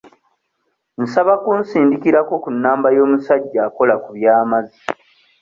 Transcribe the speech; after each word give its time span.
Nsaba 1.03 1.33
kunsindikirako 1.43 2.33
ku 2.43 2.49
namba 2.63 2.87
y'omusajja 2.97 3.59
akola 3.67 3.95
ku 4.03 4.09
by'amazzi. 4.15 4.81